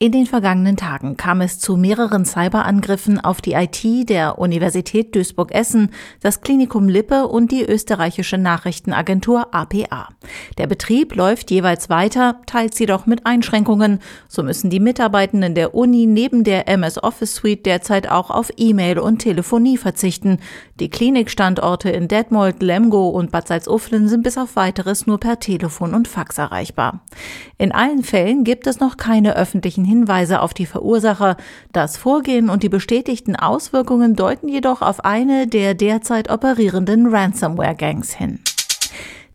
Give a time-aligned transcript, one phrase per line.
[0.00, 5.90] In den vergangenen Tagen kam es zu mehreren Cyberangriffen auf die IT der Universität Duisburg-Essen,
[6.20, 10.10] das Klinikum Lippe und die österreichische Nachrichtenagentur APA.
[10.56, 13.98] Der Betrieb läuft jeweils weiter, teils jedoch mit Einschränkungen.
[14.28, 19.00] So müssen die Mitarbeitenden der Uni neben der MS Office Suite derzeit auch auf E-Mail
[19.00, 20.38] und Telefonie verzichten.
[20.78, 25.92] Die Klinikstandorte in Detmold, Lemgo und Bad Salzuflen sind bis auf weiteres nur per Telefon
[25.92, 27.00] und Fax erreichbar.
[27.56, 31.36] In allen Fällen gibt es noch keine öffentlichen Hinweise auf die Verursacher.
[31.72, 38.40] Das Vorgehen und die bestätigten Auswirkungen deuten jedoch auf eine der derzeit operierenden Ransomware-Gangs hin.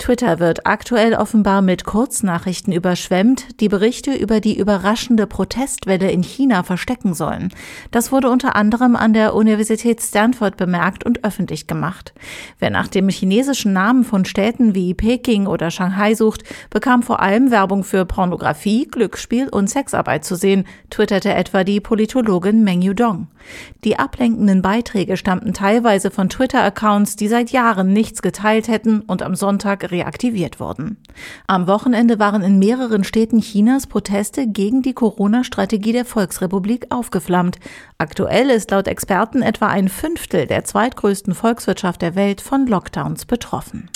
[0.00, 6.62] Twitter wird aktuell offenbar mit Kurznachrichten überschwemmt, die Berichte über die überraschende Protestwelle in China
[6.62, 7.52] verstecken sollen.
[7.90, 12.14] Das wurde unter anderem an der Universität Stanford bemerkt und öffentlich gemacht.
[12.58, 17.50] Wer nach dem chinesischen Namen von Städten wie Peking oder Shanghai sucht, bekam vor allem
[17.50, 23.26] Werbung für Pornografie, Glücksspiel und Sexarbeit zu sehen, twitterte etwa die Politologin Meng Yudong.
[23.84, 29.34] Die ablenkenden Beiträge stammten teilweise von Twitter-Accounts, die seit Jahren nichts geteilt hätten und am
[29.34, 30.96] Sonntag reaktiviert wurden.
[31.46, 37.58] Am Wochenende waren in mehreren Städten Chinas Proteste gegen die Corona-Strategie der Volksrepublik aufgeflammt.
[37.98, 43.88] Aktuell ist laut Experten etwa ein Fünftel der zweitgrößten Volkswirtschaft der Welt von Lockdowns betroffen.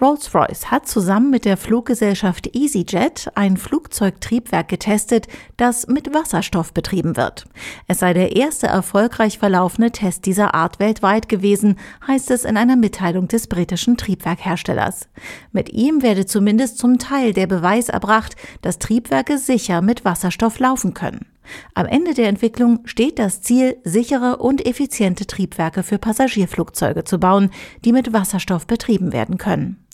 [0.00, 5.26] Rolls-Royce hat zusammen mit der Fluggesellschaft EasyJet ein Flugzeugtriebwerk getestet,
[5.58, 7.44] das mit Wasserstoff betrieben wird.
[7.86, 12.76] Es sei der erste erfolgreich verlaufene Test dieser Art weltweit gewesen, heißt es in einer
[12.76, 15.08] Mitteilung des britischen Triebwerkherstellers.
[15.52, 20.94] Mit ihm werde zumindest zum Teil der Beweis erbracht, dass Triebwerke sicher mit Wasserstoff laufen
[20.94, 21.26] können.
[21.74, 27.50] Am Ende der Entwicklung steht das Ziel, sichere und effiziente Triebwerke für Passagierflugzeuge zu bauen,
[27.84, 29.84] die mit Wasserstoff betrieben werden können.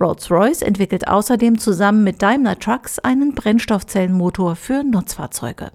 [0.00, 5.70] Rolls-Royce entwickelt außerdem zusammen mit Daimler Trucks einen Brennstoffzellenmotor für Nutzfahrzeuge.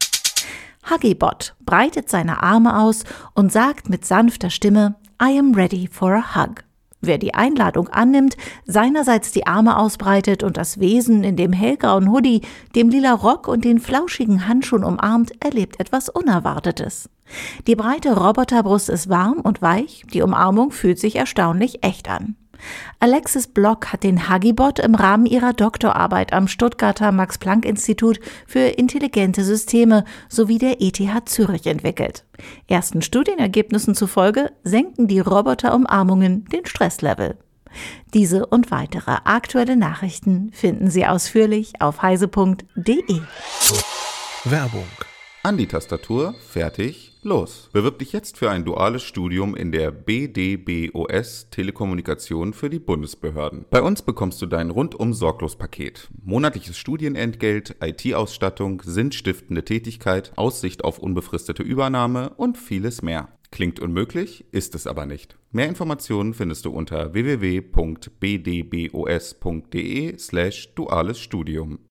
[0.89, 3.03] Huggybot breitet seine Arme aus
[3.33, 6.64] und sagt mit sanfter Stimme I am ready for a hug.
[7.05, 8.35] Wer die Einladung annimmt,
[8.65, 12.41] seinerseits die Arme ausbreitet und das Wesen in dem hellgrauen Hoodie,
[12.75, 17.09] dem lila Rock und den flauschigen Handschuhen umarmt, erlebt etwas Unerwartetes.
[17.67, 22.35] Die breite Roboterbrust ist warm und weich, die Umarmung fühlt sich erstaunlich echt an.
[22.99, 30.05] Alexis Block hat den Hugibot im Rahmen ihrer Doktorarbeit am Stuttgarter Max-Planck-Institut für intelligente Systeme
[30.29, 32.25] sowie der ETH Zürich entwickelt.
[32.67, 37.37] Ersten Studienergebnissen zufolge senken die Roboterumarmungen den Stresslevel.
[38.13, 43.21] Diese und weitere aktuelle Nachrichten finden Sie ausführlich auf heise.de.
[44.45, 44.87] Werbung.
[45.43, 47.69] An die Tastatur, fertig, los.
[47.73, 53.65] Bewirb dich jetzt für ein duales Studium in der BDBOS Telekommunikation für die Bundesbehörden.
[53.69, 56.07] Bei uns bekommst du dein rundum sorglos Paket.
[56.23, 63.29] Monatliches Studienentgelt, IT-Ausstattung, sinnstiftende Tätigkeit, Aussicht auf unbefristete Übernahme und vieles mehr.
[63.51, 65.37] Klingt unmöglich, ist es aber nicht.
[65.51, 67.77] Mehr Informationen findest du unter www.bdbos.de
[70.17, 71.79] slash duales Studium.